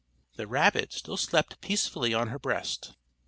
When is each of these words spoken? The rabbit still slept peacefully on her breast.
The 0.35 0.47
rabbit 0.47 0.93
still 0.93 1.15
slept 1.15 1.61
peacefully 1.61 2.11
on 2.11 2.29
her 2.29 2.39
breast. 2.39 2.95